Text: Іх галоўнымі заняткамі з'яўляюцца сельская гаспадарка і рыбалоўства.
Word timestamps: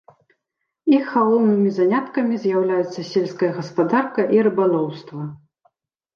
Іх 0.99 1.11
галоўнымі 1.17 1.73
заняткамі 1.79 2.39
з'яўляюцца 2.47 3.01
сельская 3.11 3.51
гаспадарка 3.59 4.21
і 4.39 4.43
рыбалоўства. 4.51 5.21